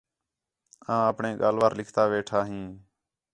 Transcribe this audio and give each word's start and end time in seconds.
آں 0.91 1.01
آپݨے 1.11 1.29
ڳالھ 1.41 1.57
وار 1.61 1.73
لکھتا 1.79 2.03
ویٹھا 2.11 2.39
ہیں 2.49 2.67